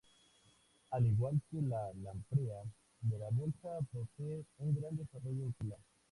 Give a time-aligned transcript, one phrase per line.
[0.89, 2.63] Al igual que la lamprea
[3.03, 5.77] de la bolsa posee un gran desarrollo ocular.